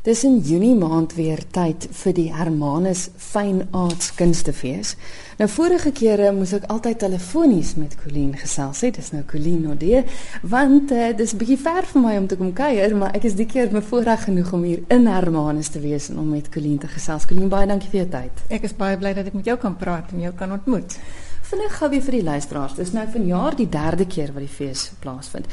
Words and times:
Dis 0.00 0.22
in 0.24 0.38
Junie 0.38 0.72
maand 0.72 1.12
weer 1.12 1.42
tyd 1.52 1.84
vir 1.92 2.14
die 2.16 2.30
Hermanus 2.32 3.02
Fine 3.20 3.66
Arts 3.76 4.14
Kunstefees. 4.16 4.94
Nou 5.36 5.44
vorige 5.52 5.90
kere 5.92 6.30
moes 6.32 6.54
ek 6.56 6.64
altyd 6.72 7.02
telefonies 7.02 7.74
met 7.76 7.98
Colleen 8.00 8.30
gesels 8.40 8.80
het. 8.80 8.96
Dis 8.96 9.10
nou 9.12 9.20
Colleen 9.28 9.58
Nodee, 9.66 10.00
want 10.40 10.94
uh, 10.96 11.10
dis 11.18 11.34
'n 11.34 11.40
bietjie 11.42 11.58
ver 11.60 11.84
vir 11.84 12.00
my 12.00 12.14
om 12.16 12.30
te 12.32 12.38
kom 12.40 12.54
kuier, 12.56 12.96
maar 12.96 13.12
ek 13.12 13.26
is 13.28 13.36
die 13.36 13.44
keer 13.44 13.68
bevoorreg 13.68 14.24
genoeg 14.24 14.52
om 14.56 14.62
hier 14.64 14.80
in 14.88 15.04
Hermanus 15.06 15.68
te 15.68 15.80
wees 15.84 16.08
en 16.08 16.18
om 16.18 16.30
met 16.32 16.48
Colleen 16.48 16.78
te 16.78 16.88
gesels. 16.88 17.26
Colleen, 17.26 17.52
baie 17.52 17.66
dankie 17.66 17.90
vir 17.90 18.00
jou 18.00 18.08
tyd. 18.08 18.40
Ek 18.48 18.64
is 18.64 18.72
baie 18.72 18.96
bly 18.96 19.12
dat 19.12 19.26
ek 19.26 19.36
met 19.36 19.44
jou 19.44 19.58
kan 19.58 19.76
praat 19.76 20.12
en 20.12 20.20
jou 20.20 20.32
kan 20.32 20.52
ontmoet. 20.52 20.96
Vinnig 21.42 21.76
gou 21.76 21.90
weer 21.90 22.02
vir 22.08 22.16
die 22.16 22.24
luisteraars. 22.24 22.74
Dis 22.74 22.92
nou 22.96 23.04
vanjaar 23.04 23.56
die 23.56 23.68
derde 23.68 24.06
keer 24.06 24.32
wat 24.32 24.48
die 24.48 24.56
fees 24.56 24.92
plaasvind. 25.04 25.44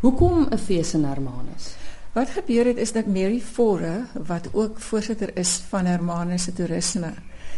Hoekom 0.00 0.46
'n 0.46 0.58
fees 0.58 0.94
in 0.94 1.04
Hermanus? 1.04 1.74
Wat 2.16 2.30
gebeur 2.32 2.64
het 2.64 2.76
is 2.76 2.92
dat 2.92 3.06
Mary 3.06 3.40
Fore 3.40 4.04
wat 4.26 4.48
ook 4.52 4.78
voorsitter 4.80 5.36
is 5.36 5.60
van 5.68 5.84
Hermanus 5.84 6.42
se 6.42 6.52
toerisme, 6.52 7.10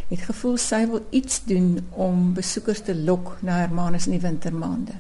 het 0.09 0.24
gevoel 0.27 0.56
sy 0.59 0.80
wil 0.91 1.05
iets 1.14 1.45
doen 1.46 1.78
om 1.91 2.33
besoekers 2.34 2.80
te 2.83 2.97
lok 2.97 3.36
na 3.47 3.60
Hermanus 3.60 4.09
in 4.10 4.16
die 4.16 4.24
wintermaande. 4.24 4.97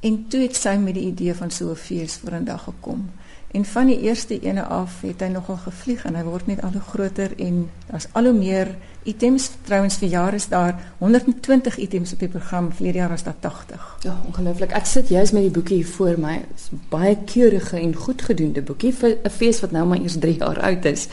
En 0.00 0.16
toe 0.28 0.40
het 0.46 0.56
sy 0.56 0.72
met 0.80 0.96
die 0.96 1.10
idee 1.10 1.34
van 1.36 1.52
so 1.52 1.68
'n 1.70 1.76
fees 1.76 2.16
vorendag 2.16 2.64
gekom. 2.64 3.10
En 3.54 3.64
van 3.64 3.86
die 3.86 4.00
eerste 4.00 4.40
ene 4.40 4.64
af 4.64 4.96
het 5.06 5.20
hy 5.22 5.28
nogal 5.30 5.60
gevlieg 5.62 6.00
en 6.08 6.16
hy 6.18 6.24
word 6.26 6.48
net 6.50 6.62
al 6.66 6.72
hoe 6.74 6.80
groter 6.88 7.36
en 7.38 7.60
daar's 7.86 8.08
al 8.18 8.26
hoe 8.26 8.34
meer 8.34 8.72
items. 9.06 9.46
Trouwens 9.68 10.00
vir 10.02 10.10
jare 10.10 10.40
is 10.42 10.48
daar 10.50 10.74
120 10.98 11.78
items 11.86 12.16
op 12.16 12.24
die 12.24 12.28
program. 12.32 12.72
Vlerige 12.72 12.98
jaar 12.98 13.14
was 13.14 13.22
daar 13.22 13.38
80. 13.40 13.86
Ja, 14.08 14.16
ongelooflik. 14.26 14.74
Ek 14.74 14.90
sit 14.90 15.14
juis 15.14 15.30
met 15.30 15.46
die 15.46 15.54
boekie 15.54 15.76
hier 15.84 15.94
voor 15.94 16.18
my. 16.18 16.40
Dit 16.48 16.64
is 16.64 16.68
baie 16.90 17.14
keurige 17.30 17.78
en 17.78 17.94
goedgedoende 17.94 18.62
boekie 18.62 18.94
vir 18.94 19.18
'n 19.22 19.30
fees 19.30 19.62
wat 19.62 19.70
nou 19.70 19.86
maar 19.86 20.02
eers 20.02 20.18
3 20.18 20.36
jaar 20.38 20.60
oud 20.60 20.84
is. 20.84 21.08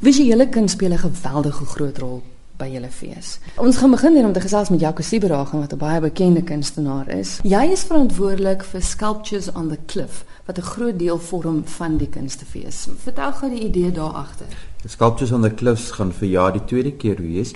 Visuele 0.00 0.48
kuns 0.48 0.72
speel 0.72 0.92
'n 0.92 0.98
geweldige 1.10 1.64
groot 1.64 1.98
rol 1.98 2.22
by 2.58 2.68
julle 2.72 2.90
fees. 2.90 3.36
Ons 3.62 3.78
gaan 3.78 3.94
begin 3.94 4.16
hier 4.18 4.26
om 4.26 4.32
te 4.34 4.42
gesels 4.42 4.70
met 4.74 4.80
Jaco 4.82 5.02
Sieberagen 5.02 5.60
wat 5.60 5.72
'n 5.72 5.78
baie 5.78 6.00
bekende 6.00 6.42
kunstenaar 6.42 7.08
is. 7.08 7.38
Jy 7.42 7.64
is 7.72 7.84
verantwoordelik 7.84 8.64
vir 8.64 8.82
Sculptures 8.82 9.52
on 9.52 9.68
the 9.68 9.78
Cliff 9.86 10.24
wat 10.46 10.58
'n 10.58 10.62
groot 10.62 10.98
deel 10.98 11.18
vorm 11.18 11.62
van 11.64 11.96
die 11.96 12.08
kunstefees. 12.08 12.88
Vertel 12.96 13.32
gou 13.32 13.50
die 13.50 13.64
idee 13.64 13.92
daar 13.92 14.12
agter. 14.12 14.46
Sculptures 14.86 15.32
on 15.32 15.42
the 15.42 15.54
Cliffs 15.54 15.90
gaan 15.90 16.12
vir 16.12 16.28
jaar 16.28 16.52
die 16.52 16.64
tweede 16.64 16.92
keer 16.92 17.16
wees. 17.16 17.52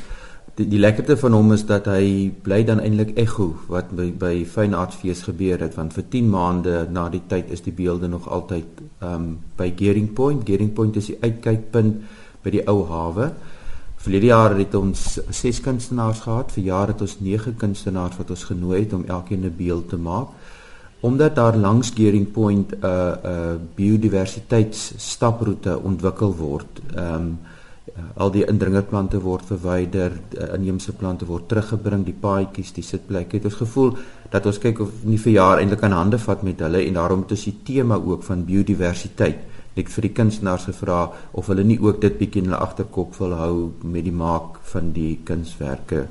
Die, 0.55 0.69
die 0.69 0.79
lekkerte 0.79 1.17
van 1.17 1.33
hom 1.33 1.53
is 1.53 1.65
dat 1.67 1.87
hy 1.87 2.33
bly 2.43 2.65
dan 2.65 2.81
eintlik 2.81 3.15
ekho 3.17 3.55
wat 3.69 3.91
by 3.97 4.11
by 4.13 4.45
Fine 4.45 4.77
Arts 4.77 4.97
Fees 4.97 5.23
gebeur 5.23 5.59
het 5.65 5.75
want 5.75 5.93
vir 5.93 6.05
10 6.09 6.29
maande 6.31 6.89
na 6.91 7.09
die 7.09 7.23
tyd 7.27 7.51
is 7.51 7.63
die 7.63 7.73
beelde 7.73 8.09
nog 8.09 8.29
altyd 8.29 8.65
um 9.01 9.39
by 9.57 9.73
Gering 9.77 10.13
Point. 10.13 10.47
Gering 10.47 10.73
Point 10.73 10.97
is 10.97 11.07
die 11.07 11.19
uitkykpunt 11.23 12.03
by 12.43 12.51
die 12.51 12.69
ou 12.69 12.85
hawe. 12.87 13.33
Verlede 14.03 14.33
jaar 14.33 14.57
het 14.59 14.73
ons 14.75 15.21
6 15.31 15.61
kunstenaars 15.63 16.25
gehad, 16.25 16.51
vir 16.57 16.65
jaar 16.67 16.91
het 16.91 16.99
ons 17.05 17.21
9 17.23 17.53
kunstenaars 17.55 18.17
wat 18.19 18.33
ons 18.35 18.49
genooi 18.49 18.81
het 18.81 18.97
om 18.97 19.05
elkeen 19.07 19.45
'n 19.47 19.55
beeld 19.57 19.89
te 19.89 19.97
maak. 19.97 20.29
Omdat 21.01 21.35
daar 21.35 21.57
langs 21.57 21.91
Gering 21.95 22.31
Point 22.31 22.73
'n 22.73 22.77
uh, 22.83 22.91
'n 22.91 23.27
uh, 23.27 23.55
biodiversiteitsstaproete 23.75 25.83
ontwikkel 25.83 26.37
word. 26.37 26.81
Ehm 26.95 27.15
um, 27.15 27.39
al 28.15 28.31
die 28.31 28.45
indringerplante 28.45 29.21
word 29.21 29.45
verwyder, 29.47 30.13
uh, 30.13 30.55
inheemse 30.55 30.93
plante 30.93 31.27
word 31.27 31.49
teruggebring, 31.49 32.05
die 32.05 32.17
paadjies, 32.21 32.73
die 32.73 32.83
sitplekke. 32.83 33.37
Het 33.37 33.45
ons 33.45 33.55
gevoel 33.55 33.97
dat 34.31 34.47
ons 34.47 34.59
kyk 34.59 34.81
of 34.81 34.89
nie 35.03 35.19
vir 35.19 35.33
jaar 35.33 35.59
eintlik 35.59 35.83
aan 35.83 35.93
hande 35.93 36.19
vat 36.19 36.43
met 36.43 36.61
hulle 36.61 36.87
en 36.87 36.93
daarom 36.93 37.21
het 37.21 37.31
ons 37.31 37.45
die 37.45 37.59
tema 37.65 37.95
ook 37.95 38.23
van 38.23 38.45
biodiversiteit 38.45 39.37
ek 39.77 39.89
vir 39.89 40.09
die 40.09 40.15
kunstenaars 40.17 40.67
gevra 40.69 41.07
of 41.33 41.49
hulle 41.49 41.65
nie 41.65 41.79
ook 41.81 42.01
dit 42.03 42.19
bietjie 42.19 42.43
in 42.43 42.51
hulle 42.51 42.61
agterkop 42.61 43.17
wil 43.21 43.33
hou 43.39 43.55
met 43.83 44.05
die 44.05 44.13
maak 44.13 44.59
van 44.73 44.93
die 44.93 45.19
kunswerke 45.25 46.07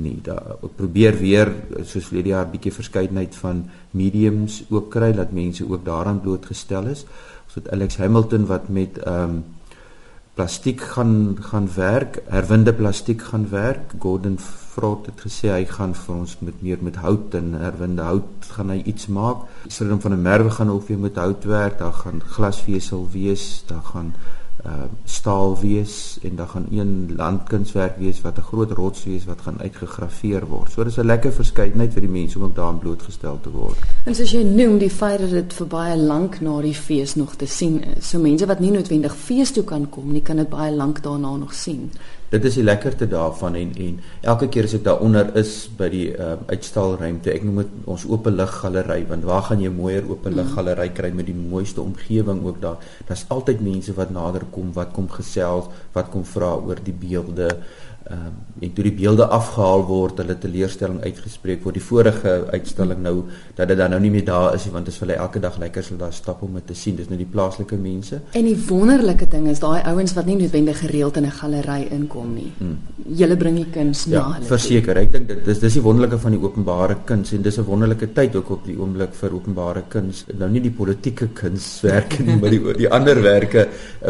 nie. 0.00 0.18
Daar 0.24 0.56
probeer 0.76 1.18
weer 1.18 1.52
soos 1.84 2.08
verlede 2.08 2.34
jaar 2.34 2.48
bietjie 2.50 2.72
verskeidenheid 2.72 3.36
van 3.42 3.64
mediums 3.96 4.62
ook 4.70 4.90
kry 4.94 5.12
dat 5.16 5.34
mense 5.36 5.66
ook 5.66 5.84
daaraan 5.84 6.20
blootgestel 6.24 6.90
is. 6.92 7.04
Ons 7.48 7.58
het 7.60 7.72
Alex 7.74 7.98
Hamilton 8.00 8.46
wat 8.50 8.68
met 8.68 9.00
ehm 9.04 9.40
um, 9.40 9.40
plastiek 10.38 10.80
gaan 10.80 11.36
gaan 11.40 11.66
werk, 11.74 12.22
herwinde 12.32 12.72
plastiek 12.72 13.22
gaan 13.22 13.48
werk. 13.50 13.92
Gordon 13.98 14.38
Vrot 14.70 15.06
het 15.06 15.20
gesê 15.26 15.48
hy 15.50 15.64
gaan 15.66 15.94
vir 15.98 16.14
ons 16.14 16.36
met 16.40 16.60
meer 16.62 16.82
met 16.82 16.96
hout 17.02 17.34
en 17.34 17.54
herwinde 17.58 18.02
hout 18.06 18.50
gaan 18.56 18.70
hy 18.70 18.82
iets 18.92 19.08
maak. 19.10 19.46
Sodom 19.66 20.00
van 20.00 20.12
'n 20.12 20.22
merwe 20.22 20.50
gaan 20.50 20.70
ook 20.70 20.86
weer 20.88 20.98
met 20.98 21.16
hout 21.16 21.44
werk. 21.44 21.78
Daar 21.78 21.92
gaan 21.92 22.22
glasvesel 22.22 23.08
wees, 23.12 23.64
daar 23.66 23.82
gaan 23.82 24.14
uh 24.66 24.84
staal 25.04 25.60
wees 25.60 26.18
en 26.22 26.36
dan 26.36 26.48
gaan 26.48 26.66
een 26.70 27.14
landkunswerk 27.16 27.96
wees 27.96 28.20
wat 28.20 28.38
'n 28.38 28.42
groot 28.42 28.70
rots 28.70 29.04
wees 29.04 29.24
wat 29.24 29.40
gaan 29.40 29.60
uitgegraveer 29.60 30.46
word. 30.46 30.70
So 30.70 30.84
dis 30.84 30.96
'n 30.96 31.06
lekker 31.06 31.32
verskeidenheid 31.32 31.92
vir 31.92 32.00
die 32.00 32.10
mense 32.10 32.38
om 32.38 32.44
ook 32.44 32.54
daarin 32.54 32.78
blootgestel 32.78 33.38
te 33.40 33.50
word. 33.50 33.78
En 34.04 34.14
soos 34.14 34.30
jy 34.30 34.42
noem, 34.42 34.78
die 34.78 34.90
feit 34.90 35.20
dat 35.20 35.30
dit 35.30 35.52
vir 35.52 35.66
baie 35.66 35.96
lank 35.96 36.40
na 36.40 36.60
die 36.60 36.74
fees 36.74 37.14
nog 37.14 37.34
te 37.34 37.46
sien 37.46 37.84
is. 37.96 38.08
So 38.08 38.18
mense 38.18 38.46
wat 38.46 38.60
nie 38.60 38.70
noodwendig 38.70 39.16
fees 39.16 39.50
toe 39.50 39.64
kan 39.64 39.88
kom 39.88 40.12
nie, 40.12 40.22
kan 40.22 40.36
dit 40.36 40.48
baie 40.48 40.72
lank 40.72 41.02
daarna 41.02 41.36
nog 41.36 41.54
sien 41.54 41.90
dit 42.30 42.44
is 42.46 42.56
die 42.60 42.64
lekkerte 42.64 43.08
daarvan 43.10 43.56
en 43.58 43.72
en 43.84 43.96
elke 44.32 44.48
keer 44.54 44.68
as 44.68 44.76
ek 44.78 44.84
daaronder 44.86 45.32
is 45.40 45.54
by 45.78 45.88
die 45.90 46.06
uh, 46.14 46.36
uitstalruimte 46.52 47.32
ek 47.32 47.46
noem 47.46 47.62
dit 47.64 47.90
ons 47.90 48.06
oop 48.06 48.28
lig 48.30 48.54
galery 48.62 49.00
want 49.10 49.26
waar 49.30 49.42
gaan 49.48 49.64
jy 49.64 49.72
mooier 49.74 50.06
oop 50.06 50.28
lig 50.30 50.46
mm. 50.46 50.54
galery 50.54 50.88
kry 50.94 51.10
met 51.20 51.26
die 51.26 51.36
mooiste 51.36 51.82
omgewing 51.82 52.44
ook 52.46 52.60
daar 52.62 52.86
daar's 53.08 53.26
altyd 53.34 53.64
mense 53.66 53.94
wat 53.98 54.14
nader 54.14 54.46
kom 54.54 54.70
wat 54.78 54.94
kom 54.94 55.10
gesels 55.10 55.70
wat 55.96 56.12
kom 56.14 56.26
vra 56.34 56.54
oor 56.54 56.78
die 56.86 56.94
beelde 56.94 57.50
ehm 58.08 58.26
um, 58.26 58.38
en 58.60 58.72
toe 58.76 58.84
die 58.84 58.92
beelde 58.92 59.24
afgehaal 59.32 59.82
word, 59.88 60.18
hulle 60.20 60.34
teleurstelling 60.36 60.98
uitgespreek 61.00 61.62
word. 61.64 61.78
Die 61.78 61.84
vorige 61.84 62.32
uitstalling 62.52 62.98
nou 63.00 63.14
dat 63.56 63.70
dit 63.70 63.78
dan 63.78 63.94
nou 63.94 64.00
nie 64.02 64.10
meer 64.12 64.24
daar 64.26 64.54
is 64.54 64.66
nie 64.66 64.72
want 64.74 64.88
dit 64.88 64.92
is 64.92 65.00
vir 65.00 65.06
hulle 65.06 65.18
elke 65.24 65.40
dag 65.40 65.56
lekker 65.62 65.86
hulle 65.88 66.00
daar 66.02 66.12
stap 66.12 66.42
om 66.42 66.58
dit 66.58 66.66
te 66.66 66.76
sien. 66.76 66.96
Dis 66.98 67.08
nou 67.08 67.16
die 67.20 67.28
plaaslike 67.28 67.78
mense. 67.80 68.20
En 68.36 68.48
die 68.48 68.56
wonderlike 68.68 69.28
ding 69.32 69.46
is 69.48 69.62
daai 69.62 69.80
ouens 69.92 70.12
wat 70.18 70.28
nie 70.28 70.36
noodwendig 70.40 70.82
gereeld 70.82 71.16
in 71.16 71.26
'n 71.26 71.36
galery 71.38 71.88
inkom 71.90 72.34
nie. 72.34 72.52
Hmm. 72.58 72.78
Julle 73.22 73.36
bring 73.36 73.56
die 73.56 73.70
kuns 73.72 74.04
ja, 74.04 74.18
na 74.18 74.34
hulle. 74.34 74.46
Verseker, 74.46 74.96
ek 74.96 75.12
dink 75.12 75.28
dit 75.28 75.48
is 75.48 75.60
dis 75.60 75.78
die 75.78 75.82
wonderlike 75.82 76.18
van 76.18 76.36
die 76.36 76.42
openbare 76.42 76.96
kuns 77.04 77.32
en 77.32 77.42
dis 77.42 77.58
'n 77.58 77.64
wonderlike 77.64 78.12
tyd 78.12 78.36
ook 78.36 78.50
op 78.50 78.64
die 78.66 78.76
oomblik 78.76 79.14
vir 79.14 79.34
openbare 79.34 79.82
kuns. 79.88 80.24
Nou 80.38 80.50
nie 80.50 80.60
die 80.60 80.70
politieke 80.70 81.28
kunswerke 81.32 82.22
nie, 82.22 82.36
maar 82.36 82.50
die 82.50 82.60
die 82.76 82.90
ander 82.90 83.22
werke 83.22 83.68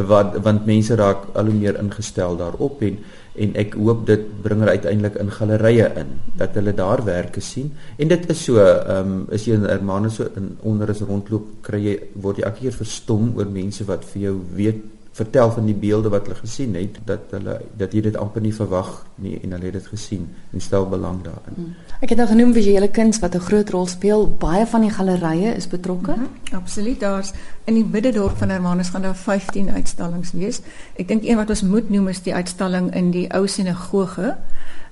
wat 0.09 0.43
want 0.43 0.67
mense 0.67 0.95
raak 0.97 1.29
al 1.35 1.45
hoe 1.45 1.55
meer 1.55 1.79
ingestel 1.79 2.37
daarop 2.37 2.83
en 2.83 2.99
en 3.35 3.53
ek 3.63 3.75
hoop 3.79 4.07
dit 4.07 4.23
bring 4.43 4.63
hulle 4.63 4.77
uiteindelik 4.79 5.19
in 5.23 5.31
gallerye 5.31 5.87
in 6.03 6.15
dat 6.41 6.57
hulle 6.59 6.75
daar 6.75 7.05
werke 7.07 7.41
sien. 7.41 7.71
En 7.99 8.09
dit 8.09 8.31
is 8.31 8.45
so 8.45 8.59
ehm 8.59 9.13
um, 9.13 9.27
is 9.31 9.47
jy 9.47 9.59
in 9.59 9.69
Hermanus 9.69 10.19
so 10.19 10.29
in 10.37 10.57
onder 10.63 10.91
is 10.91 11.03
rondloop 11.07 11.61
kry 11.63 11.83
jy 11.85 11.99
word 12.15 12.41
jy 12.41 12.49
elke 12.49 12.65
keer 12.65 12.79
verstom 12.81 13.33
oor 13.37 13.51
mense 13.51 13.85
wat 13.87 14.05
vir 14.13 14.23
jou 14.29 14.37
weet 14.57 14.83
vertel 15.13 15.51
van 15.51 15.67
die 15.67 15.75
beelde 15.75 16.09
wat 16.09 16.29
hulle 16.29 16.39
gesien 16.39 16.75
het 16.79 16.99
dat 17.05 17.33
hulle 17.35 17.57
dat 17.77 17.93
jy 17.93 18.03
dit 18.05 18.17
amper 18.17 18.43
nie 18.43 18.53
verwag 18.55 18.91
nie 19.19 19.35
en 19.43 19.57
hulle 19.57 19.67
het 19.67 19.79
dit 19.81 19.89
gesien 19.91 20.29
en 20.55 20.63
stel 20.63 20.87
belang 20.89 21.19
daarin. 21.25 21.57
Hmm. 21.57 21.73
Ek 22.01 22.13
het 22.15 22.21
nou 22.21 22.29
genoem 22.31 22.53
visuele 22.55 22.89
kuns 22.89 23.19
wat 23.19 23.35
'n 23.35 23.47
groot 23.49 23.71
rol 23.71 23.87
speel. 23.87 24.29
Baie 24.39 24.67
van 24.67 24.81
die 24.81 24.91
gallerye 24.91 25.55
is 25.55 25.67
betrokke. 25.67 26.15
Mm 26.17 26.23
-hmm. 26.23 26.59
Absoluut. 26.59 27.01
Daar's 27.01 27.33
in 27.65 27.75
die 27.75 27.85
middedorp 27.85 28.37
van 28.37 28.49
Hermanus 28.49 28.89
gaan 28.89 29.03
daar 29.03 29.17
15 29.17 29.71
uitstallings 29.71 30.33
wees. 30.33 30.61
Ek 30.97 31.09
dink 31.09 31.25
een 31.25 31.37
wat 31.37 31.51
ons 31.51 31.63
moet 31.63 31.91
noem 31.91 32.09
is 32.09 32.23
die 32.23 32.35
uitstalling 32.35 32.95
in 32.95 33.11
die 33.11 33.33
ou 33.35 33.47
sinagoge. 33.47 34.37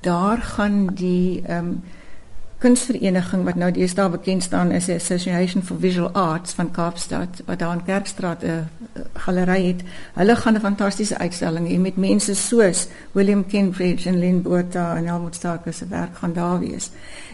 Daar 0.00 0.38
gaan 0.38 0.86
die 0.94 1.42
ehm 1.46 1.66
um, 1.66 1.82
kunstvereniging 2.58 3.44
wat 3.46 3.54
nou 3.54 3.68
deesdae 3.70 4.10
bekend 4.10 4.42
staan 4.42 4.72
is 4.74 4.88
die 4.90 4.96
Association 4.98 5.62
for 5.62 5.78
Visual 5.78 6.10
Arts 6.18 6.56
van 6.58 6.70
Kaapstad 6.74 7.42
wat 7.46 7.60
daar 7.62 7.76
in 7.76 7.84
Kerkstraat 7.86 8.42
'n 8.42 8.68
galery 9.14 9.66
het. 9.66 9.82
Hulle 10.14 10.36
gaan 10.36 10.54
'n 10.54 10.60
fantastiese 10.60 11.18
uitstalling 11.18 11.68
hê 11.68 11.78
met 11.78 11.96
mense 11.96 12.34
soos 12.34 12.88
William 13.12 13.46
Kenbridge 13.46 14.08
en 14.08 14.18
Lynn 14.18 14.42
Botha 14.42 14.96
en 14.96 15.06
Helmut 15.06 15.34
Starker 15.34 15.72
se 15.72 15.86
werk 15.86 16.16
gaan 16.16 16.32
daar 16.32 16.58
wees. 16.58 16.90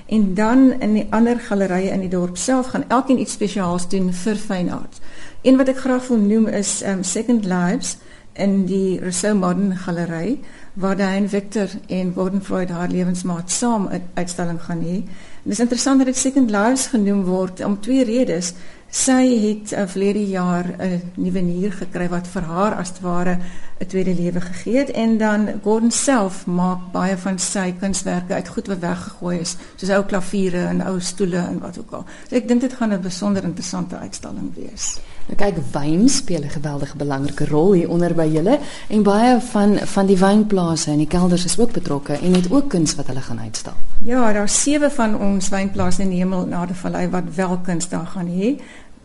En 0.07 0.35
dan 0.35 0.81
in 0.81 0.95
die 0.95 1.07
ander 1.11 1.41
gallerye 1.41 1.91
in 1.91 2.01
die 2.01 2.09
dorp 2.09 2.37
self 2.37 2.67
gaan 2.67 2.85
elkeen 2.89 3.21
iets 3.21 3.33
spesiaals 3.33 3.89
doen 3.89 4.13
vir 4.13 4.37
fine 4.37 4.73
arts. 4.73 5.01
Een 5.43 5.57
wat 5.57 5.69
ek 5.69 5.79
graag 5.79 6.07
wil 6.09 6.19
noem 6.19 6.47
is 6.47 6.83
um, 6.83 7.03
Second 7.03 7.45
Lives 7.45 7.97
in 8.33 8.67
die 8.67 9.01
Rousseau 9.01 9.35
Modern 9.35 9.77
Galery 9.77 10.41
waar 10.75 10.97
Diane 10.97 11.29
Victor 11.29 11.69
en 11.87 12.13
Gordon 12.15 12.43
Freud 12.43 12.69
haar 12.69 12.89
lewensmaat 12.89 13.51
saam 13.51 13.89
'n 13.89 14.03
uitstalling 14.15 14.63
gaan 14.63 14.83
hê. 14.83 15.03
Dit 15.43 15.53
is 15.53 15.61
interessant 15.61 15.99
dat 15.99 16.07
dit 16.07 16.17
Second 16.17 16.51
Lives 16.51 16.87
genoem 16.87 17.25
word 17.25 17.65
om 17.65 17.81
twee 17.81 18.05
redes. 18.05 18.53
Sy 18.95 19.25
het 19.43 19.73
uh, 19.75 19.89
verlede 19.91 20.23
jaar 20.31 20.69
'n 20.79 21.03
nuwe 21.19 21.41
nier 21.41 21.73
gekry 21.73 22.07
wat 22.09 22.29
vir 22.31 22.43
haar 22.43 22.75
as 22.79 22.93
ware 23.03 23.39
'n 23.81 23.87
tweede 23.87 24.15
lewe 24.15 24.41
gegee 24.41 24.77
het 24.77 24.91
en 24.91 25.19
dan 25.19 25.49
Gordon 25.63 25.91
self 25.91 26.47
maak 26.47 26.93
baie 26.93 27.17
van 27.17 27.39
sy 27.39 27.75
kunswerke 27.81 28.35
uit 28.35 28.49
goed 28.49 28.67
wat 28.67 28.79
weggegooi 28.79 29.39
is, 29.39 29.57
soos 29.77 29.91
ou 29.91 30.05
klaviere 30.05 30.67
en 30.67 30.85
ou 30.87 31.01
stoele 31.01 31.37
en 31.37 31.59
wat 31.59 31.79
ook 31.79 31.91
al. 31.91 32.05
So 32.29 32.37
ek 32.37 32.49
dink 32.49 32.61
dit 32.61 32.73
gaan 32.73 32.93
'n 32.93 33.01
besonder 33.01 33.45
interessante 33.45 33.97
uitstalling 33.97 34.55
wees. 34.55 35.01
Nou 35.27 35.37
kyk, 35.41 35.57
wyn 35.73 36.09
speel 36.09 36.43
'n 36.45 36.51
geweldige 36.51 36.97
belangrike 36.97 37.47
rol 37.47 37.73
hier 37.73 37.91
onder 37.91 38.15
by 38.15 38.27
julle 38.27 38.59
en 38.89 39.03
baie 39.03 39.41
van 39.41 39.79
van 39.79 40.07
die 40.07 40.19
wynplase 40.19 40.91
en 40.91 40.99
die 40.99 41.07
kelders 41.07 41.45
is 41.45 41.59
ook 41.59 41.73
betrokke 41.73 42.13
en 42.13 42.35
het 42.35 42.53
ook 42.53 42.69
kuns 42.69 42.95
wat 42.95 43.07
hulle 43.07 43.21
gaan 43.21 43.41
uitstal. 43.41 43.73
Ja, 44.05 44.33
daar's 44.33 44.63
sewe 44.63 44.91
van 44.91 45.19
ons 45.19 45.49
wynplase 45.49 46.03
in 46.03 46.09
die 46.09 46.19
hemel 46.19 46.47
na 46.47 46.67
die 46.67 46.77
vallei 46.77 47.09
wat 47.09 47.35
wel 47.35 47.59
kuns 47.59 47.89
daar 47.89 48.07
gaan 48.07 48.29
hê 48.29 48.61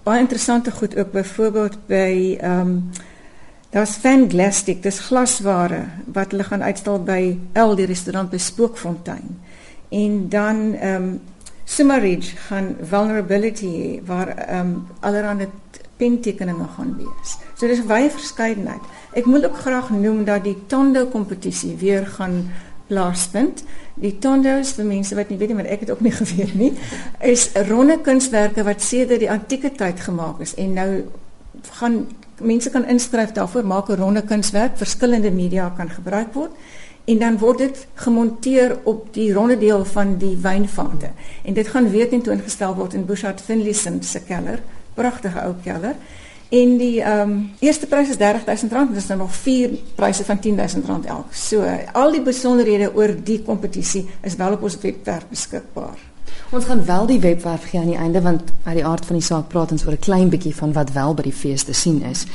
baie 0.10 0.26
interessante 0.26 0.72
goed 0.72 0.98
ook 0.98 1.12
byvoorbeeld 1.12 1.78
by 1.86 2.38
ehm 2.42 2.60
um, 2.60 2.92
daar's 3.70 3.98
Van 4.02 4.30
Glastic, 4.30 4.82
dis 4.84 5.00
glasware 5.00 5.84
wat 6.14 6.32
hulle 6.32 6.44
gaan 6.44 6.64
uitstal 6.66 7.04
by 7.06 7.38
El 7.54 7.76
die 7.78 7.86
restaurant 7.86 8.32
by 8.32 8.38
Spookfontein. 8.42 9.38
En 9.90 10.30
dan 10.30 10.74
ehm 10.74 11.04
um, 11.04 11.20
Sumaridge 11.70 12.36
gaan 12.48 12.76
vulnerability 12.82 14.02
waar 14.06 14.28
ehm 14.28 14.60
um, 14.60 14.88
allerhande 15.00 15.50
pentekeninge 15.98 16.66
gaan 16.76 16.96
wees. 16.98 17.38
So 17.56 17.68
dis 17.68 17.80
'n 17.80 17.88
wye 17.88 18.10
verskeidenheid. 18.10 18.82
Ek 19.14 19.26
moet 19.26 19.46
ook 19.46 19.58
graag 19.58 19.90
noem 19.90 20.26
dat 20.26 20.44
die 20.44 20.58
Tondo 20.66 21.06
kompetisie 21.06 21.76
weer 21.78 22.08
gaan 22.08 22.52
plaasvind. 22.90 23.64
Die 24.00 24.16
tondos 24.24 24.74
vir 24.78 24.88
mense 24.90 25.16
wat 25.16 25.30
nie 25.30 25.38
weet 25.40 25.54
nie, 25.54 25.60
maar 25.62 25.72
ek 25.72 25.86
het 25.86 25.94
ook 25.94 26.04
nie 26.06 26.14
geweet 26.22 26.56
nie, 26.58 26.74
is 27.26 27.50
ronde 27.70 28.00
kunswerke 28.06 28.66
wat 28.68 28.84
sedert 28.84 29.24
die 29.24 29.32
antieke 29.32 29.72
tyd 29.72 30.02
gemaak 30.06 30.42
is 30.46 30.56
en 30.60 30.76
nou 30.78 30.90
gaan 31.80 32.04
mense 32.40 32.72
kan 32.72 32.86
inskryf 32.88 33.34
daarvoor 33.36 33.66
maak 33.68 33.90
'n 33.90 34.00
ronde 34.00 34.22
kunswerk, 34.24 34.78
verskillende 34.78 35.32
media 35.32 35.74
kan 35.78 35.90
gebruik 35.90 36.34
word 36.34 36.52
en 37.06 37.18
dan 37.18 37.38
word 37.38 37.58
dit 37.58 37.88
gemonteer 37.94 38.78
op 38.84 39.14
die 39.14 39.34
ronde 39.34 39.58
deel 39.58 39.86
van 39.86 40.18
die 40.18 40.38
wynvate. 40.38 41.10
En 41.44 41.54
dit 41.54 41.68
gaan 41.68 41.90
weer 41.90 42.10
tentoongestel 42.10 42.76
word 42.76 42.94
in 42.94 43.06
Bouchard 43.06 43.42
Finlayson 43.42 44.04
se 44.04 44.20
keller, 44.20 44.60
pragtige 44.94 45.42
ou 45.42 45.54
keller. 45.64 45.96
En 46.50 46.78
die 46.78 47.02
um, 47.06 47.52
eerste 47.60 47.86
prys 47.88 48.10
is 48.10 48.18
R30000 48.18 48.74
en 48.74 48.94
dis 48.94 49.08
nou 49.08 49.20
nog 49.20 49.34
vier 49.44 49.76
pryse 49.96 50.26
van 50.26 50.40
R10000 50.42 51.06
elk. 51.06 51.34
So 51.34 51.62
al 51.94 52.16
die 52.16 52.24
besonderhede 52.26 52.90
oor 52.96 53.14
die 53.24 53.42
kompetisie 53.46 54.08
is 54.26 54.36
wel 54.36 54.58
op 54.58 54.66
ons 54.66 54.80
webwerf 54.82 55.28
beskikbaar. 55.30 56.02
Ons 56.50 56.66
gaan 56.66 56.82
wel 56.86 57.06
die 57.06 57.20
webwerf 57.22 57.70
gee 57.70 57.80
aan 57.80 57.94
die 57.94 58.02
einde 58.02 58.22
want 58.26 58.50
uit 58.64 58.80
die 58.80 58.86
aard 58.86 59.06
van 59.06 59.20
die 59.20 59.26
saak 59.26 59.48
praat 59.54 59.72
ons 59.72 59.86
oor 59.86 59.94
'n 59.94 60.06
klein 60.10 60.30
bietjie 60.30 60.56
van 60.56 60.74
wat 60.74 60.92
wel 60.92 61.14
by 61.14 61.22
die 61.30 61.40
fees 61.42 61.64
te 61.64 61.74
sien 61.74 62.02
is. 62.02 62.26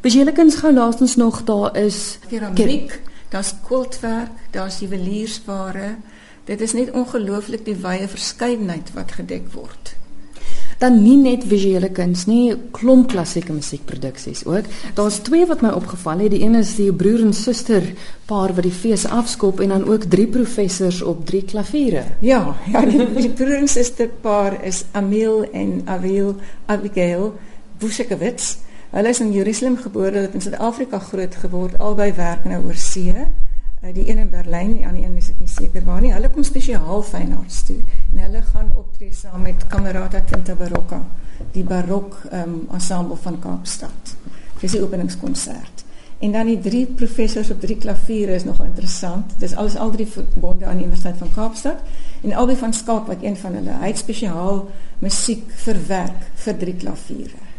Bejelekens 0.00 0.54
gou 0.56 0.72
laastens 0.72 1.16
nog 1.16 1.44
daar 1.44 1.76
is 1.76 2.18
keramiek, 2.28 3.00
daar's 3.28 3.54
kultwerk, 3.66 4.32
daar's 4.50 4.78
juweliersware. 4.78 5.96
Dit 6.44 6.60
is 6.60 6.72
net 6.72 6.90
ongelooflik 6.90 7.64
die 7.64 7.76
wye 7.76 8.08
verskeidenheid 8.08 8.92
wat 8.94 9.12
gedek 9.12 9.52
word 9.52 10.00
dan 10.82 10.98
nie 11.02 11.16
net 11.16 11.44
visuele 11.46 11.88
kuns 11.94 12.24
nie, 12.26 12.54
klomp 12.74 13.12
klassieke 13.12 13.54
musiekproduksies 13.54 14.42
ook. 14.50 14.66
Daar's 14.98 15.20
twee 15.26 15.46
wat 15.46 15.62
my 15.62 15.70
opgeval 15.76 16.24
het. 16.24 16.34
Die 16.34 16.42
een 16.42 16.58
is 16.58 16.74
die 16.78 16.90
broer 16.92 17.22
en 17.22 17.34
suster 17.36 17.86
paar 18.26 18.54
wat 18.56 18.66
die 18.66 18.74
fees 18.74 19.06
afskop 19.06 19.62
en 19.62 19.74
dan 19.74 19.86
ook 19.86 20.08
drie 20.10 20.26
professors 20.26 21.02
op 21.02 21.22
drie 21.28 21.44
klaviere. 21.46 22.02
Ja, 22.20 22.56
ja, 22.72 22.82
die, 22.86 23.06
die 23.14 23.30
broer 23.30 23.62
en 23.62 23.70
suster 23.70 24.10
paar 24.24 24.58
is 24.66 24.84
Amil 24.98 25.44
en 25.52 25.80
Avil 25.84 26.34
Abigail 26.66 27.32
Bushekowitz. 27.78 28.56
Hulle 28.92 29.08
is 29.08 29.22
in 29.24 29.32
Jerusalem 29.32 29.78
gebore, 29.80 30.26
het 30.26 30.34
in 30.34 30.42
Suid-Afrika 30.44 30.98
groot 30.98 31.38
geword, 31.44 31.78
albei 31.80 32.10
werk 32.18 32.44
nou 32.44 32.60
oor 32.66 32.76
see. 32.76 33.14
Uh, 33.82 33.90
die 33.94 34.08
een 34.08 34.18
in 34.18 34.30
Berlyn, 34.30 34.76
die 34.76 34.86
ander 34.86 35.02
een 35.02 35.16
is 35.18 35.32
ek 35.32 35.40
nie 35.42 35.50
seker 35.50 35.82
waar 35.82 36.00
nie. 36.00 36.12
Hulle 36.14 36.28
kom 36.30 36.44
spesiaal 36.46 37.02
Feyenoord 37.02 37.56
toe 37.66 37.80
en 38.12 38.20
hulle 38.22 38.42
gaan 38.52 38.68
optree 38.78 39.10
saam 39.10 39.42
met 39.42 39.66
Camerata 39.66 40.20
Tinta 40.22 40.54
Barocca, 40.54 41.00
die 41.56 41.64
barok 41.66 42.20
um, 42.30 42.60
ensemble 42.70 43.18
van 43.24 43.40
Kaapstad. 43.42 44.14
Dis 44.60 44.76
die 44.76 44.82
openingskonsert. 44.84 45.82
En 46.22 46.32
dan 46.32 46.46
die 46.46 46.60
drie 46.62 46.84
professors 46.86 47.50
op 47.50 47.60
drie 47.60 47.76
klaviere 47.76 48.38
is 48.38 48.44
nog 48.46 48.62
interessant. 48.62 49.34
Dis 49.42 49.56
alles 49.58 49.74
al 49.74 49.90
drie 49.90 50.06
verbonde 50.06 50.66
aan 50.70 50.78
die 50.78 50.86
Universiteit 50.86 51.18
van 51.18 51.34
Kaapstad 51.34 51.82
en 52.22 52.38
albei 52.38 52.56
van 52.56 52.72
Skaap 52.72 53.10
wat 53.10 53.26
een 53.26 53.36
van 53.36 53.58
hulle. 53.58 53.80
Hy 53.82 53.90
het 53.90 53.98
spesiaal 53.98 54.68
musiek 55.02 55.50
verwerk 55.64 56.30
vir 56.44 56.56
drie 56.62 56.76
klaviere. 56.78 57.50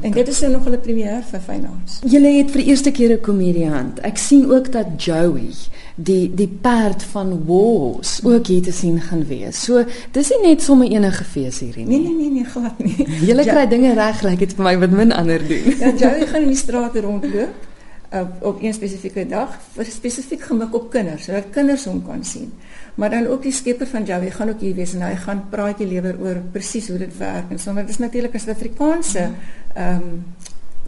En 0.00 0.10
dit 0.10 0.28
is 0.28 0.40
nou 0.40 0.52
nog 0.52 0.68
'n 0.68 0.80
premier 0.80 1.22
vir 1.30 1.40
Fynans. 1.40 1.98
Julle 2.04 2.28
het 2.28 2.50
vir 2.50 2.60
die 2.60 2.70
eerste 2.70 2.90
keer 2.90 3.10
'n 3.10 3.20
komediant. 3.20 4.00
Ek 4.00 4.16
sien 4.16 4.52
ook 4.52 4.72
dat 4.72 4.86
Joey, 4.96 5.50
die 5.94 6.34
die 6.34 6.48
perd 6.60 7.02
van 7.02 7.44
Wars, 7.46 8.20
ook 8.24 8.46
hier 8.46 8.62
te 8.62 8.72
sien 8.72 9.00
gaan 9.00 9.26
wees. 9.26 9.62
So, 9.64 9.84
dis 10.10 10.28
nie 10.28 10.48
net 10.48 10.62
sommer 10.62 10.88
enige 10.88 11.24
fees 11.24 11.58
hierdie 11.58 11.86
nie. 11.86 11.98
Nee 11.98 12.08
nee 12.08 12.16
nee, 12.16 12.30
nee 12.30 12.44
glad 12.44 12.78
nie. 12.78 13.06
Julle 13.28 13.44
kry 13.44 13.66
dinge 13.68 13.94
reg, 13.94 14.22
lyk 14.22 14.38
dit 14.38 14.52
vir 14.52 14.64
my 14.64 14.78
wat 14.78 14.90
min 14.90 15.12
ander 15.12 15.48
doen. 15.48 15.76
Ja, 15.78 15.92
Joey 15.96 16.26
gaan 16.26 16.42
in 16.42 16.48
die 16.48 16.56
strate 16.56 17.00
rondloop 17.00 17.72
op 18.20 18.42
op 18.42 18.62
'n 18.62 18.72
spesifieke 18.72 19.26
dag, 19.26 19.58
vir 19.74 19.84
spesifiek 19.84 20.42
gemik 20.42 20.74
op 20.74 20.90
kinders, 20.90 21.24
sodat 21.24 21.50
kinders 21.50 21.84
hom 21.84 22.04
kan 22.06 22.24
sien. 22.24 22.52
Maar 22.94 23.10
dan 23.10 23.26
ook 23.26 23.42
die 23.42 23.52
skepper 23.52 23.86
van 23.86 24.04
Joey 24.04 24.30
gaan 24.30 24.48
ook 24.48 24.60
hier 24.60 24.74
wees 24.74 24.94
en 24.94 25.02
hy 25.02 25.14
gaan 25.14 25.46
praatjie 25.50 25.86
lewer 25.86 26.18
oor 26.20 26.42
presies 26.52 26.88
hoe 26.88 26.98
dit 26.98 27.16
werk 27.18 27.50
en 27.50 27.58
sonder 27.58 27.82
dit 27.82 27.92
is 27.92 27.98
natuurlik 27.98 28.34
'n 28.34 28.38
Suid-Afrikaanse 28.38 29.30
ehm 29.74 29.96
um, 29.96 30.24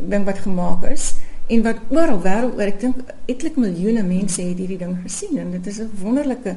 ding 0.09 0.25
wat 0.25 0.39
gemaak 0.39 0.85
is 0.85 1.15
en 1.47 1.63
wat 1.63 1.77
oral 1.89 2.23
wêreld 2.23 2.55
oor 2.55 2.69
ek 2.69 2.81
dink 2.81 2.97
etlike 3.25 3.61
miljoene 3.61 4.03
mense 4.03 4.43
het 4.43 4.59
hierdie 4.59 4.79
ding 4.79 4.97
gesien 5.03 5.39
en 5.39 5.51
dit 5.51 5.67
is 5.67 5.79
'n 5.79 5.91
wonderlike 6.03 6.57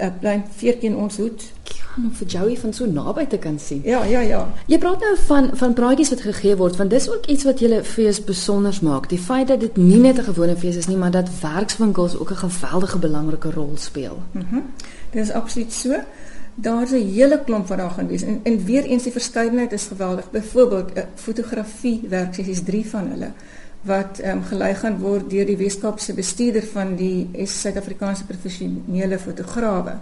uh, 0.00 0.08
klein 0.20 0.44
veertjie 0.56 0.90
in 0.90 0.96
ons 0.96 1.16
hoed 1.16 1.52
om 1.96 2.10
vir 2.12 2.26
Joey 2.26 2.56
van 2.56 2.72
so 2.72 2.86
naby 2.86 3.26
te 3.26 3.38
kan 3.38 3.58
sien. 3.58 3.80
Ja, 3.84 4.04
ja, 4.04 4.20
ja. 4.20 4.42
Jy 4.66 4.78
praat 4.78 5.00
nou 5.00 5.14
van 5.26 5.50
van 5.56 5.74
praatjies 5.74 6.12
wat 6.12 6.20
gegee 6.20 6.56
word, 6.56 6.76
want 6.76 6.90
dis 6.90 7.08
ook 7.08 7.26
iets 7.26 7.44
wat 7.44 7.60
julle 7.60 7.82
fees 7.84 8.20
besonder 8.24 8.78
maak. 8.82 9.08
Die 9.08 9.18
feit 9.18 9.48
dat 9.48 9.60
dit 9.60 9.76
nie 9.76 10.00
net 10.00 10.18
'n 10.18 10.28
gewone 10.32 10.56
fees 10.56 10.76
is 10.76 10.86
nie, 10.86 10.96
maar 10.96 11.10
dat 11.10 11.28
werkswinkels 11.40 12.18
ook 12.18 12.30
'n 12.30 12.48
geweldige 12.48 12.98
belangrike 12.98 13.50
rol 13.50 13.72
speel. 13.74 14.22
Mhm. 14.32 14.54
Mm 14.54 14.64
dit 15.10 15.22
is 15.22 15.32
absoluut 15.32 15.72
so. 15.72 15.94
Daar's 16.54 16.90
'n 16.90 17.10
hele 17.12 17.40
klomp 17.44 17.66
wat 17.68 17.78
daar 17.78 17.90
gaan 17.90 18.06
wees. 18.06 18.22
En 18.22 18.40
en 18.42 18.64
weer 18.64 18.84
eens 18.84 19.02
die 19.02 19.12
verskeidenheid 19.12 19.72
is 19.72 19.84
geweldig. 19.84 20.30
Byvoorbeeld 20.30 20.92
'n 20.94 21.04
fotografie 21.14 22.00
werksessies, 22.08 22.62
drie 22.62 22.86
van 22.86 23.08
hulle 23.08 23.30
wat 23.86 24.18
ehm 24.18 24.38
um, 24.38 24.44
gelei 24.44 24.74
gaan 24.74 24.98
word 24.98 25.30
deur 25.30 25.46
die 25.46 25.56
Weskaapse 25.56 26.14
bestuurder 26.14 26.64
van 26.72 26.96
die 26.96 27.46
Suid-Afrikaanse 27.46 28.24
professionele 28.26 29.18
fotograwe. 29.18 29.98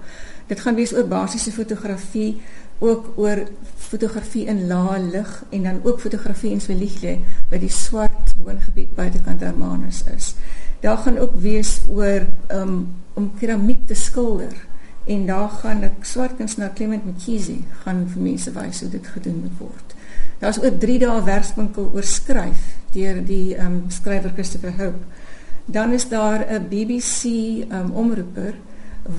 Dit 0.47 0.61
gaan 0.61 0.75
wees 0.75 0.95
oor 0.95 1.07
basiese 1.09 1.53
fotografie, 1.53 2.41
ook 2.79 3.13
oor 3.17 3.45
fotografie 3.77 4.47
in 4.51 4.67
lae 4.67 4.99
lig 4.99 5.45
en 5.51 5.63
dan 5.63 5.81
ook 5.85 6.01
fotografie 6.01 6.51
in 6.51 6.61
Swelihle 6.61 7.19
by 7.51 7.61
die 7.63 7.73
swart 7.73 8.35
woongebied 8.43 8.95
buitekant 8.95 9.41
Hermanus 9.41 10.03
is. 10.17 10.35
Daar 10.81 10.99
gaan 10.99 11.19
ook 11.19 11.37
wees 11.41 11.81
oor 11.89 12.27
um, 12.53 12.95
om 13.15 13.31
keramiek 13.39 13.87
te 13.87 13.95
skilder 13.95 14.53
en 15.05 15.27
daar 15.27 15.49
gaan 15.49 15.85
'n 15.85 15.93
swart 16.01 16.37
kunstenaar 16.37 16.73
Clement 16.75 17.05
Mkhize 17.05 17.57
gaan 17.85 18.09
vir 18.09 18.23
mense 18.23 18.53
wys 18.53 18.81
hoe 18.81 18.91
dit 18.91 19.07
gedoen 19.07 19.41
moet 19.41 19.59
word. 19.59 19.94
Daar's 20.39 20.61
ook 20.63 20.81
3 20.81 20.99
dae 20.99 21.23
werkswinkel 21.23 21.91
oor 21.95 22.03
skryf 22.03 22.77
deur 22.95 23.25
die 23.27 23.57
um, 23.59 23.85
skrywer 23.89 24.33
Christopher 24.35 24.75
Hope. 24.79 25.05
Dan 25.65 25.93
is 25.93 26.09
daar 26.09 26.47
'n 26.47 26.69
BBC 26.69 27.25
um, 27.73 27.91
omroeper 27.91 28.55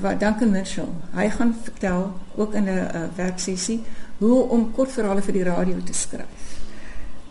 wat 0.00 0.20
Duncan 0.20 0.50
Mitchell. 0.50 0.92
Hy 1.14 1.28
gaan 1.28 1.54
vertel 1.62 2.12
ook 2.34 2.54
in 2.54 2.64
'n 2.64 2.68
uh, 2.68 3.02
werksessie 3.16 3.82
hoe 4.18 4.48
om 4.48 4.72
kortverhale 4.72 5.22
vir 5.22 5.32
die 5.32 5.44
radio 5.44 5.76
te 5.84 5.92
skryf. 5.92 6.46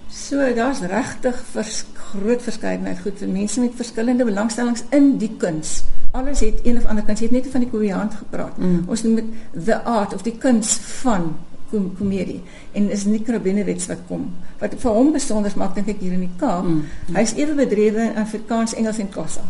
So 0.09 0.53
daar's 0.53 0.79
regtig 0.79 1.43
vers, 1.51 1.85
groot 1.93 2.41
verskeidenheid 2.41 2.99
goed 2.99 3.17
vir 3.19 3.27
mense 3.27 3.59
met 3.59 3.75
verskillende 3.75 4.25
belangstellings 4.25 4.83
in 4.89 5.17
die 5.17 5.31
kuns. 5.37 5.83
Alles 6.11 6.39
het 6.39 6.59
een 6.63 6.77
of 6.77 6.85
ander 6.85 7.03
kuns. 7.03 7.19
Jy 7.19 7.25
het 7.25 7.35
net 7.35 7.51
van 7.51 7.65
die 7.65 7.69
koreaand 7.69 8.13
gepraat. 8.13 8.57
Mm. 8.57 8.83
Ons 8.87 9.03
noem 9.03 9.15
dit 9.15 9.25
the 9.65 9.81
art 9.83 10.13
of 10.13 10.21
die 10.21 10.37
kuns 10.37 10.77
van 11.01 11.35
kom 11.75 11.91
komedie 11.99 12.39
en 12.73 12.89
is 12.95 13.05
nie 13.09 13.21
Krabinewets 13.25 13.91
wat 13.91 14.07
kom 14.07 14.29
wat 14.63 14.79
vir 14.81 14.97
hom 14.97 15.11
besonder 15.15 15.59
maak 15.59 15.75
dink 15.75 15.91
ek 15.91 16.01
hier 16.01 16.15
in 16.15 16.25
die 16.25 16.33
Kaap. 16.39 16.63
Mm. 16.63 16.81
Hy's 17.19 17.35
ewe 17.35 17.59
bedrewe 17.59 18.09
in 18.09 18.19
Afrikaans, 18.23 18.75
Engels 18.79 19.03
en 19.03 19.11
Khoisa 19.11 19.43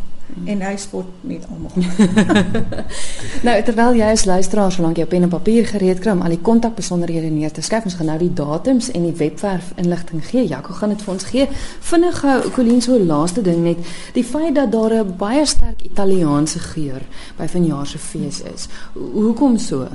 en 0.45 0.61
hy 0.65 0.73
spot 0.77 1.05
met 1.21 1.45
almal. 1.49 1.71
nou 3.47 3.55
terwyl 3.67 3.97
jy 3.99 4.07
as 4.15 4.25
luisteraar 4.27 4.73
solank 4.73 4.99
jy 4.99 5.05
pen 5.09 5.27
en 5.27 5.31
papier 5.31 5.67
gereed 5.69 6.01
kry 6.03 6.15
om 6.15 6.23
al 6.25 6.33
die 6.33 6.41
kontakbesonderhede 6.45 7.29
neer 7.33 7.53
te 7.53 7.63
skryf, 7.65 7.85
ons 7.89 7.97
gaan 7.99 8.09
nou 8.09 8.17
die 8.21 8.31
datums 8.35 8.89
en 8.91 9.05
die 9.05 9.15
webwerf 9.19 9.71
inligting 9.81 10.23
gee. 10.25 10.45
Jaco 10.49 10.75
gaan 10.77 10.95
dit 10.95 11.03
vir 11.05 11.13
ons 11.13 11.27
gee. 11.29 11.47
Vinnig 11.91 12.21
gou 12.23 12.37
Colleen 12.57 12.81
so 12.83 12.97
laaste 12.99 13.45
ding 13.45 13.61
net, 13.65 13.93
die 14.17 14.25
feit 14.25 14.55
dat 14.57 14.73
daar 14.73 14.97
'n 15.03 15.15
baie 15.17 15.45
sterk 15.45 15.85
Italiaanse 15.85 16.59
geur 16.73 17.01
by 17.37 17.47
vanjaar 17.47 17.87
se 17.87 17.97
fees 17.97 18.41
is. 18.41 18.67
Hoekom 18.93 19.57
so? 19.57 19.87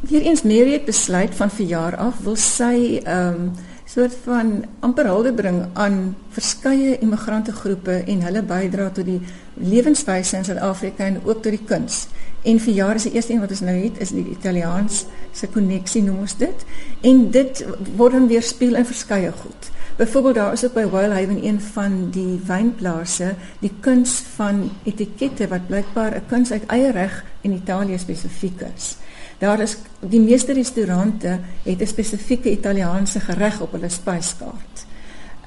Weereens 0.00 0.42
Mary 0.42 0.72
het 0.72 0.84
besluit 0.84 1.34
van 1.34 1.50
verjaar 1.50 1.96
af 1.96 2.22
wil 2.24 2.36
sy 2.36 3.00
ehm 3.04 3.34
um, 3.34 3.50
soort 3.90 4.14
van 4.22 4.64
amper 4.86 5.06
hulde 5.10 5.32
bring 5.34 5.64
aan 5.72 6.14
verskeie 6.30 6.98
immigrante 7.02 7.52
groepe 7.52 7.96
en 8.06 8.22
hulle 8.22 8.42
bydra 8.46 8.86
tot 8.94 9.04
die 9.04 9.18
lewenswyse 9.54 10.36
in 10.36 10.46
Suid-Afrika 10.46 11.04
en 11.04 11.18
ook 11.24 11.42
tot 11.42 11.50
die 11.50 11.64
kuns. 11.66 12.04
En 12.46 12.60
vir 12.62 12.74
jare 12.74 13.00
is 13.00 13.08
die 13.08 13.12
eerste 13.18 13.34
een 13.34 13.42
wat 13.42 13.50
ons 13.50 13.64
nou 13.66 13.74
het 13.74 13.98
is 14.00 14.14
die 14.14 14.24
Italiaans 14.30 15.02
se 15.32 15.50
koneksie 15.50 16.04
noem 16.06 16.22
ons 16.22 16.36
dit. 16.38 16.64
En 17.02 17.26
dit 17.34 17.64
word 17.96 18.16
dan 18.16 18.30
weer 18.30 18.46
speel 18.46 18.78
in 18.78 18.86
verskeie 18.86 19.32
goed. 19.42 19.70
Byvoorbeeld 19.98 20.34
daar 20.34 20.52
is 20.52 20.64
ook 20.64 20.78
by 20.78 20.86
Wildhaven 20.94 21.44
een 21.44 21.60
van 21.60 21.98
die 22.14 22.40
wynplase 22.46 23.34
die 23.60 23.72
kuns 23.80 24.22
van 24.38 24.70
etikette 24.84 25.50
wat 25.50 25.66
blykbaar 25.66 26.14
'n 26.14 26.26
kuns 26.28 26.52
uit 26.52 26.66
eie 26.66 26.92
reg 26.92 27.24
in 27.40 27.52
Italië 27.52 27.98
spesifiek 27.98 28.60
is. 28.76 28.96
Daar 29.40 29.60
is 29.60 29.76
die 30.04 30.20
meeste 30.20 30.52
restaurante 30.52 31.38
het 31.62 31.80
'n 31.80 31.86
spesifieke 31.86 32.50
Italiaanse 32.50 33.20
gereg 33.20 33.60
op 33.60 33.72
hulle 33.72 33.88
spyskaart. 33.88 34.84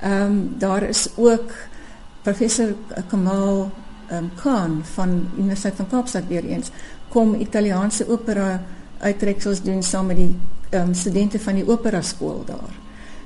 Ehm 0.01 0.21
um, 0.21 0.55
daar 0.57 0.83
is 0.83 1.09
ook 1.15 1.51
professor 2.21 2.75
Kamal 3.07 3.71
um, 4.11 4.31
Khan 4.35 4.81
van 4.83 5.29
Universiteit 5.37 5.75
van 5.75 5.87
Kaapstad 5.87 6.23
weer 6.27 6.45
eens 6.45 6.71
kom 7.09 7.33
Italiaanse 7.33 8.09
opera 8.09 8.63
uittreksels 8.99 9.61
doen 9.61 9.83
saam 9.83 10.05
met 10.05 10.15
die 10.15 10.35
ehm 10.69 10.87
um, 10.87 10.93
studente 10.93 11.39
van 11.39 11.55
die 11.55 11.67
opera 11.67 12.01
skool 12.01 12.43
daar. 12.45 12.73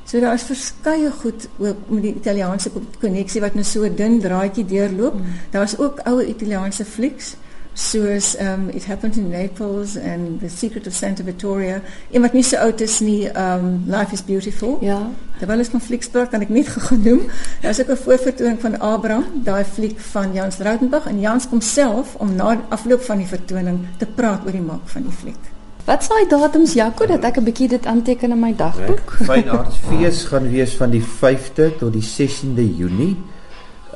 So 0.04 0.20
daar 0.20 0.34
is 0.34 0.44
verskeie 0.44 1.12
goed 1.12 1.48
ook 1.58 1.90
met 1.90 2.02
die 2.04 2.16
Italiaanse 2.16 2.72
koneksie 3.00 3.42
wat 3.42 3.54
nou 3.54 3.66
so 3.66 3.84
'n 3.84 3.96
dun 3.96 4.20
draadjie 4.20 4.66
deurloop. 4.66 5.14
Mm. 5.14 5.26
Daar's 5.50 5.78
ook 5.78 6.00
ou 6.00 6.24
Italiaanse 6.24 6.86
flieks 6.86 7.36
soos 7.78 8.36
um 8.42 8.70
it 8.74 8.86
happened 8.86 9.18
in 9.18 9.30
Naples 9.30 9.96
and 9.96 10.40
the 10.40 10.50
secret 10.50 10.88
of 10.88 10.94
Santa 10.94 11.24
Victoria 11.24 11.82
en 12.12 12.24
wat 12.26 12.34
nie 12.34 12.44
so 12.44 12.58
oud 12.58 12.82
is 12.82 13.00
nie 13.06 13.28
um 13.38 13.84
life 13.86 14.14
is 14.14 14.24
beautiful. 14.26 14.80
Ja. 14.82 15.12
Terwyl 15.38 15.62
is 15.62 15.70
konflikspraak 15.70 16.32
kan 16.34 16.42
ek 16.42 16.50
net 16.50 16.72
genoem 16.90 17.28
daar 17.62 17.76
is 17.76 17.82
ook 17.82 17.92
'n 17.94 18.02
voorvertoning 18.06 18.58
van 18.62 18.80
Abraham 18.80 19.44
daai 19.46 19.64
fliek 19.64 20.00
van 20.00 20.34
Jans 20.34 20.58
Rautenbach. 20.58 21.06
En 21.06 21.20
Jans 21.20 21.48
kom 21.50 21.62
self 21.62 22.16
om 22.16 22.36
na 22.36 22.58
afloop 22.70 23.02
van 23.02 23.18
die 23.18 23.30
vertoning 23.30 23.86
te 23.98 24.06
praat 24.06 24.46
oor 24.46 24.58
die 24.58 24.62
maak 24.62 24.90
van 24.90 25.04
die 25.04 25.14
fliek. 25.14 25.44
Wat 25.86 26.04
sê 26.04 26.26
datums 26.30 26.74
Jaco 26.74 27.06
dat 27.06 27.24
ek 27.24 27.38
'n 27.38 27.44
bietjie 27.44 27.68
dit 27.68 27.86
aanteken 27.86 28.32
in 28.32 28.40
my 28.40 28.56
dagboek? 28.56 29.12
Fynartsfees 29.22 30.24
gaan 30.24 30.50
wees 30.50 30.74
van 30.76 30.90
die 30.90 31.04
5de 31.04 31.78
tot 31.78 31.94
die 31.94 32.02
16de 32.04 32.66
Junie. 32.78 33.18